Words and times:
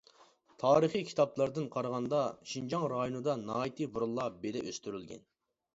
تارىخىي 0.61 1.03
كىتابلاردىن 1.09 1.67
قارىغاندا، 1.75 2.23
شىنجاڭ 2.55 2.87
رايونىدا 2.95 3.37
ناھايىتى 3.47 3.91
بۇرۇنلا 3.95 4.31
بېدە 4.45 4.67
ئۆستۈرۈلگەن. 4.73 5.29